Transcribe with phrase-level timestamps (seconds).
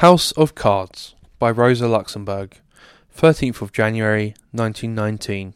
[0.00, 2.56] House of Cards by Rosa Luxemburg,
[3.14, 5.52] 13th of January 1919.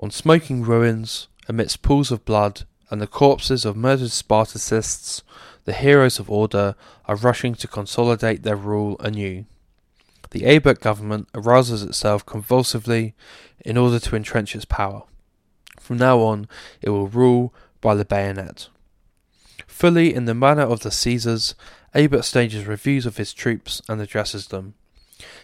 [0.00, 5.22] On smoking ruins, amidst pools of blood and the corpses of murdered Spartacists,
[5.66, 6.74] the heroes of order
[7.04, 9.44] are rushing to consolidate their rule anew.
[10.32, 13.14] The Ebert government arouses itself convulsively
[13.64, 15.04] in order to entrench its power.
[15.78, 16.48] From now on,
[16.80, 18.66] it will rule by the bayonet.
[19.68, 21.54] Fully in the manner of the Caesars,
[21.94, 24.74] Ebert stages reviews of his troops and addresses them.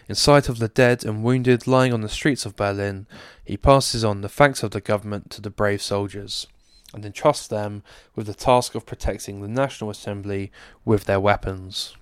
[0.07, 3.05] In sight of the dead and wounded lying on the streets of Berlin,
[3.45, 6.47] he passes on the thanks of the government to the brave soldiers,
[6.93, 7.83] and entrusts them
[8.15, 10.51] with the task of protecting the National Assembly
[10.83, 11.95] with their weapons.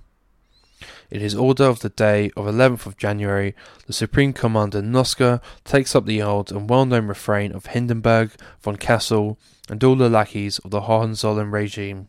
[1.10, 3.56] In his order of the day of 11th of January,
[3.88, 9.38] the Supreme Commander Noske takes up the old and well-known refrain of Hindenburg, von Kessel,
[9.70, 12.08] and all the lackeys of the Hohenzollern regime.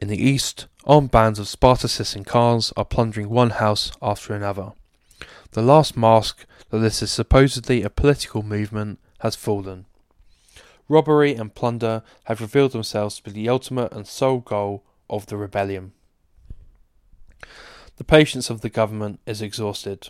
[0.00, 4.72] In the east, armed bands of Spartacists in cars are plundering one house after another.
[5.52, 9.84] The last mask that this is supposedly a political movement has fallen.
[10.88, 15.36] Robbery and plunder have revealed themselves to be the ultimate and sole goal of the
[15.36, 15.92] rebellion.
[17.96, 20.08] The patience of the government is exhausted,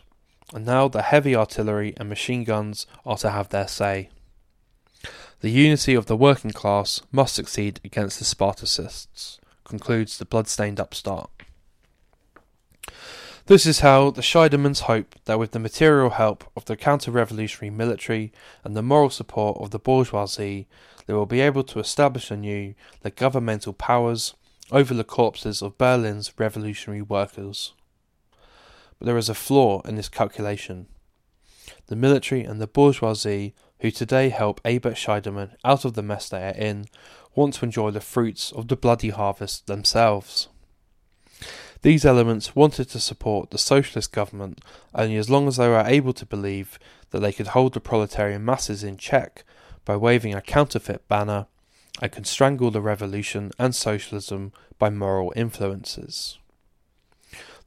[0.55, 4.11] and now the heavy artillery and machine guns are to have their say.
[5.41, 11.31] The unity of the working class must succeed against the Spartacists concludes the blood-stained upstart.
[13.47, 18.33] This is how the Scheidemanns hope that with the material help of the counter-revolutionary military
[18.63, 20.69] and the moral support of the bourgeoisie,
[21.07, 24.35] they will be able to establish anew the governmental powers
[24.71, 27.73] over the corpses of Berlin's revolutionary workers.
[28.99, 30.87] But there is a flaw in this calculation.
[31.89, 36.47] The military and the bourgeoisie, who today help Ebert Scheidemann out of the mess they
[36.47, 36.87] are in,
[37.35, 40.49] want to enjoy the fruits of the bloody harvest themselves.
[41.83, 44.61] These elements wanted to support the socialist government
[44.95, 46.79] only as long as they were able to believe
[47.11, 49.45] that they could hold the proletarian masses in check
[49.85, 51.47] by waving a counterfeit banner
[52.01, 56.39] and could strangle the revolution and socialism by moral influences.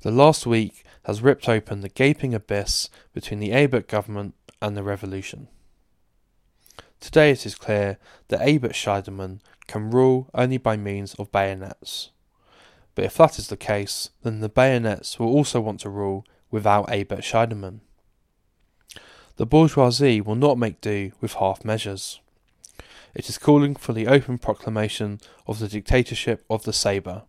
[0.02, 4.84] The last week has ripped open the gaping abyss between the Ebert government and the
[4.84, 5.48] revolution.
[7.00, 7.98] Today it is clear
[8.30, 12.12] that Ebert Scheidemann can rule only by means of bayonets.
[12.96, 16.92] But if that is the case, then the bayonets will also want to rule without
[16.92, 17.82] Ebert Scheidemann.
[19.38, 22.22] The bourgeoisie will not make do with half measures.
[23.14, 27.24] It is calling for the open proclamation of the dictatorship of the sabre,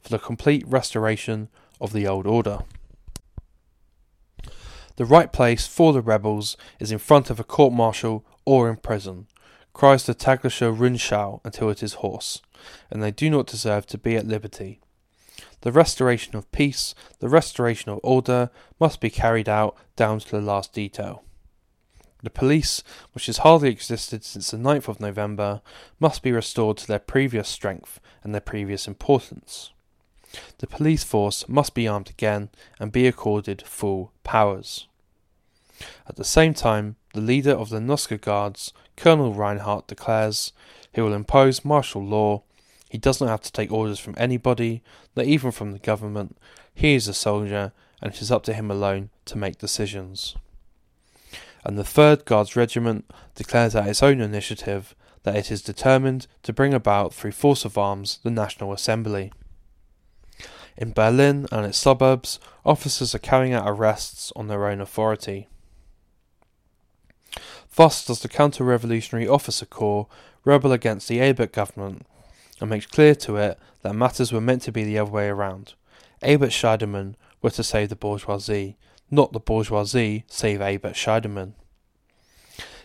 [0.00, 1.48] for the complete restoration
[1.80, 2.60] of the old order.
[4.96, 8.76] The right place for the rebels is in front of a court martial or in
[8.76, 9.26] prison,
[9.72, 12.40] cries the Tägliche Rundschau until it is hoarse,
[12.90, 14.80] and they do not deserve to be at liberty.
[15.62, 18.50] The restoration of peace, the restoration of order,
[18.80, 21.22] must be carried out down to the last detail.
[22.22, 22.82] The police,
[23.12, 25.60] which has hardly existed since the 9th of November,
[25.98, 29.70] must be restored to their previous strength and their previous importance.
[30.58, 34.86] The police force must be armed again and be accorded full powers.
[36.08, 40.52] At the same time, the leader of the Noske Guards, Colonel Reinhardt, declares
[40.92, 42.42] he will impose martial law.
[42.90, 44.82] He does not have to take orders from anybody,
[45.16, 46.36] not even from the government.
[46.74, 50.36] He is a soldier, and it is up to him alone to make decisions.
[51.64, 56.52] And the 3rd Guards Regiment declares at its own initiative that it is determined to
[56.52, 59.32] bring about through force of arms the National Assembly.
[60.76, 65.48] In Berlin and its suburbs, officers are carrying out arrests on their own authority.
[67.76, 70.06] Does the Counter Revolutionary Officer Corps
[70.44, 72.06] rebel against the Ebert government
[72.60, 75.74] and makes clear to it that matters were meant to be the other way around.
[76.20, 78.76] Ebert Scheidemann were to save the bourgeoisie,
[79.10, 81.54] not the bourgeoisie save Ebert Scheidemann.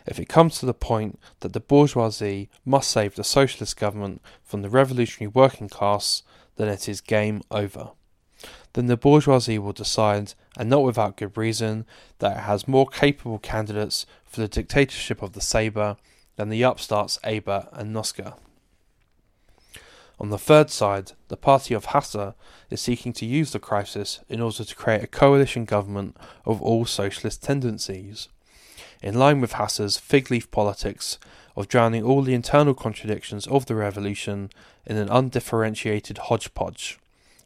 [0.07, 4.61] If it comes to the point that the bourgeoisie must save the socialist government from
[4.61, 6.23] the revolutionary working class,
[6.55, 7.91] then it is game over
[8.77, 11.83] then the bourgeoisie will decide, and not without good reason,
[12.19, 15.97] that it has more capable candidates for the dictatorship of the sabre
[16.35, 18.35] than the upstarts Ebert and Noske.
[20.19, 22.35] On the third side, the party of Haase
[22.69, 26.15] is seeking to use the crisis in order to create a coalition government
[26.45, 28.29] of all socialist tendencies,
[29.01, 31.17] in line with Haase's fig leaf politics
[31.55, 34.51] of drowning all the internal contradictions of the revolution
[34.85, 36.99] in an undifferentiated hodgepodge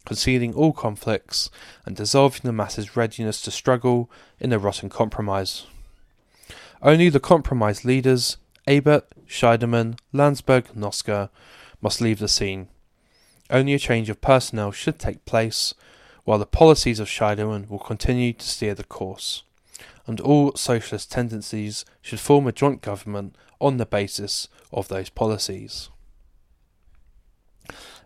[0.05, 1.49] concealing all conflicts
[1.85, 4.09] and dissolving the masses' readiness to struggle
[4.39, 5.65] in a rotten compromise.
[6.81, 8.37] Only the compromise leaders,
[8.67, 11.29] Ebert, Scheidemann, Landsberg, Noske,
[11.81, 12.67] must leave the scene,
[13.51, 15.73] only a change of personnel should take place,
[16.23, 19.43] while the policies of Scheidemann will continue to steer the course,
[20.07, 25.89] and all socialist tendencies should form a joint government on the basis of those policies.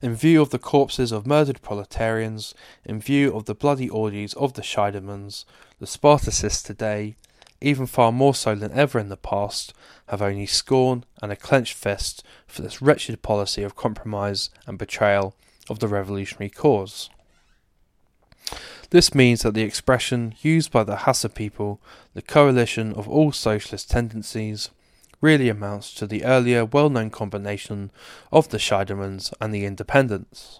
[0.05, 2.53] In view of the corpses of murdered proletarians,
[2.85, 5.45] in view of the bloody orgies of the Scheidemanns,
[5.79, 7.15] the Spartacists today,
[7.59, 9.73] even far more so than ever in the past,
[10.09, 15.33] have only scorn and a clenched fist for this wretched policy of compromise and betrayal
[15.71, 17.09] of the revolutionary cause.
[18.91, 21.81] This means that the expression used by the Haase people,
[22.13, 24.69] the coalition of all socialist tendencies,
[25.21, 27.91] really amounts to the earlier well known combination
[28.31, 30.59] of the Scheidemanns and the Independents.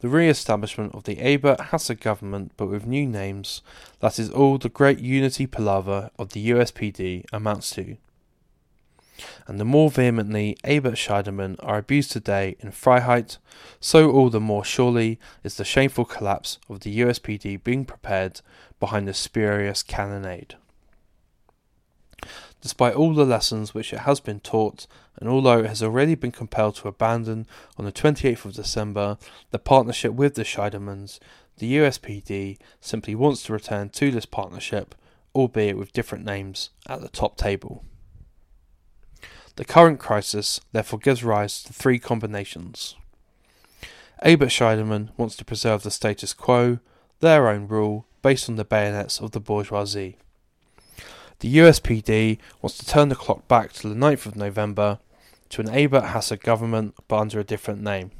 [0.00, 3.60] The re establishment of the Ebert Haase government but with new names,
[4.00, 7.98] that is all the great unity palaver of the USPD amounts to.
[9.46, 13.36] And the more vehemently Ebert Scheidemann are abused today in Freiheit,
[13.78, 18.40] so all the more surely is the shameful collapse of the USPD being prepared
[18.78, 20.54] behind the spurious cannonade
[22.60, 24.86] despite all the lessons which it has been taught,
[25.16, 27.46] and although it has already been compelled to abandon
[27.76, 29.18] on the 28th of December
[29.50, 31.18] the partnership with the Scheidemanns,
[31.58, 34.94] the USPD simply wants to return to this partnership,
[35.34, 37.84] albeit with different names, at the top table.
[39.56, 42.96] The current crisis therefore gives rise to three combinations.
[44.22, 46.78] Ebert Scheidemann wants to preserve the status quo,
[47.20, 50.16] their own rule, based on the bayonets of the bourgeoisie.
[51.40, 54.98] The USPD wants to turn the clock back to the 9th of November
[55.48, 58.10] to an Ebert Haase government but under a different name.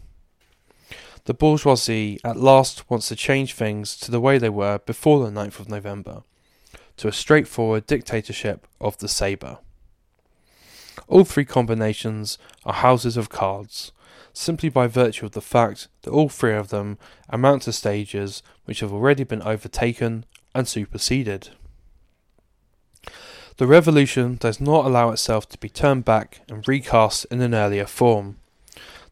[1.27, 5.31] The bourgeoisie at last wants to change things to the way they were before the
[5.31, 6.23] 9th of November,
[6.97, 9.59] to a straightforward dictatorship of the sabre.
[11.07, 13.93] All three combinations are houses of cards,
[14.33, 16.97] simply by virtue of the fact that all three of them
[17.29, 20.25] amount to stages which have already been overtaken
[20.55, 21.51] and superseded.
[23.56, 27.87] The revolution does not allow itself to be turned back and recast in an earlier
[27.87, 28.38] form,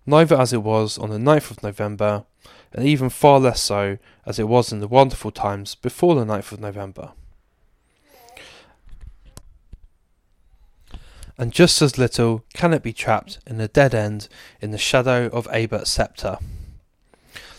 [0.06, 2.24] neither as it was on the 9th of November,
[2.72, 6.52] and even far less so as it was in the wonderful times before the 9th
[6.52, 7.12] of November.
[11.36, 14.28] And just as little can it be trapped in a dead end
[14.60, 16.38] in the shadow of Ebert's sceptre.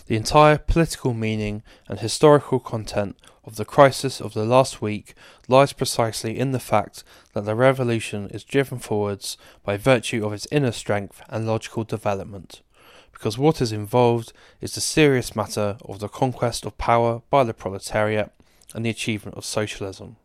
[0.09, 3.15] The entire political meaning and historical content
[3.45, 5.13] of the crisis of the last week
[5.47, 7.03] lies precisely in the fact
[7.33, 12.63] that the revolution is driven forwards by virtue of its inner strength and logical development,
[13.11, 17.53] because what is involved is the serious matter of the conquest of power by the
[17.53, 18.31] proletariat
[18.73, 20.15] and the achievement of socialism.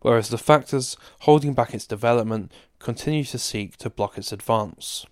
[0.00, 5.06] Whereas the factors holding back its development continue to seek to block its advance.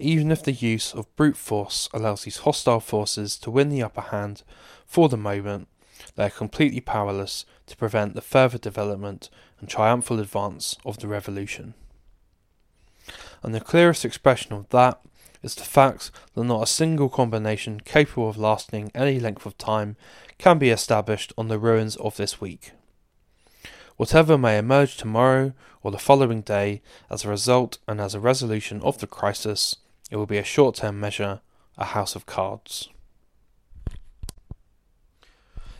[0.00, 4.00] Even if the use of brute force allows these hostile forces to win the upper
[4.00, 4.44] hand
[4.86, 5.66] for the moment,
[6.14, 9.28] they are completely powerless to prevent the further development
[9.58, 11.74] and triumphal advance of the revolution.
[13.42, 15.00] And the clearest expression of that
[15.42, 19.96] is the fact that not a single combination capable of lasting any length of time
[20.38, 22.70] can be established on the ruins of this week.
[23.96, 28.80] Whatever may emerge tomorrow or the following day as a result and as a resolution
[28.82, 29.76] of the crisis,
[30.10, 31.40] it will be a short term measure,
[31.76, 32.88] a house of cards.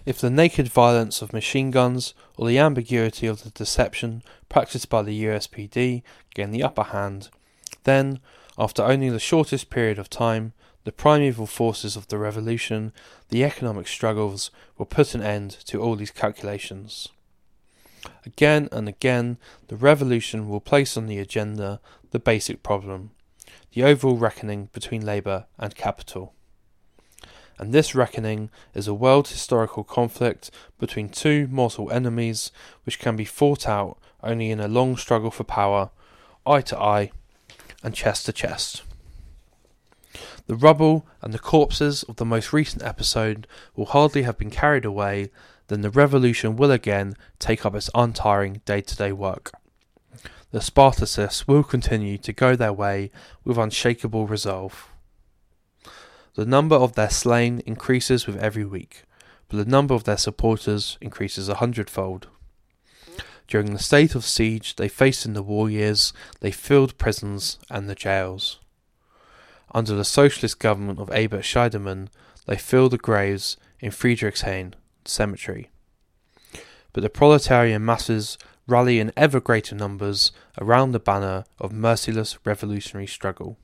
[0.07, 5.03] If the naked violence of machine guns or the ambiguity of the deception practiced by
[5.03, 6.03] the USPD
[6.35, 7.29] gain the upper hand,
[7.85, 8.21] then,
[8.57, 10.55] after only the shortest period of time,
[10.85, 12.93] the primeval forces of the revolution,
[13.29, 17.09] the economic struggles, will put an end to all these calculations.
[18.25, 21.81] Again and again, the revolution will place on the agenda
[22.13, 23.11] the basic problem
[23.79, 26.35] the overall reckoning between labour and capital.
[27.59, 32.51] And this reckoning is a world historical conflict between two mortal enemies
[32.83, 35.91] which can be fought out only in a long struggle for power,
[36.45, 37.13] eye to eye
[37.85, 38.83] and chest to chest.
[40.49, 44.85] The rubble and the corpses of the most recent episode will hardly have been carried
[44.85, 45.31] away,
[45.69, 49.53] then the revolution will again take up its untiring day to day work
[50.51, 53.11] the Spartacists will continue to go their way
[53.45, 54.89] with unshakable resolve.
[56.35, 59.03] The number of their slain increases with every week,
[59.49, 62.29] but the number of their supporters increases a hundredfold.
[63.47, 67.89] During the state of siege they faced in the war years, they filled prisons and
[67.89, 68.59] the jails.
[69.75, 72.09] Under the socialist government of Ebert Scheidemann,
[72.47, 74.75] they filled the graves in Friedrichshain
[75.05, 75.71] cemetery.
[76.93, 83.07] But the proletarian masses rally in ever greater numbers around the banner of merciless revolutionary
[83.07, 83.59] struggle.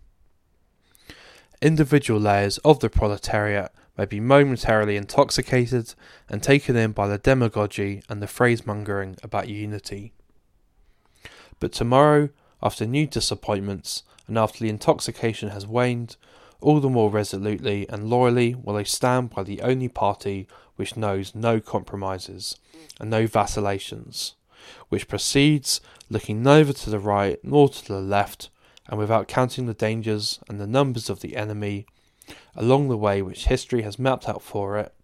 [1.65, 5.95] individual layers of the proletariat may be momentarily intoxicated
[6.29, 10.13] and taken in by the demagogy and the phrase-mongering about unity.
[11.61, 12.29] But tomorrow,
[12.63, 16.17] after new disappointments, and after the intoxication has waned,
[16.61, 21.35] all the more resolutely and loyally will they stand by the only party which knows
[21.35, 22.57] no compromises
[22.99, 24.35] and no vacillations,
[24.89, 28.51] which proceeds looking neither to the right nor to the left,
[28.89, 31.87] and without counting the dangers and the numbers of the enemy,
[32.55, 34.95] along the way which history has mapped out for it,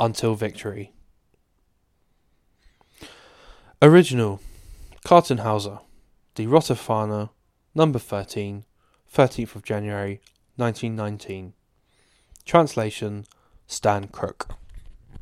[0.00, 0.92] until victory.
[3.82, 4.40] Original
[5.04, 5.80] Kartenhauser,
[6.34, 7.30] Die Rote
[7.74, 8.64] number 13,
[9.14, 10.20] 13th of January
[10.56, 11.54] 1919.
[12.44, 13.24] Translation
[13.66, 14.48] Stan Crook.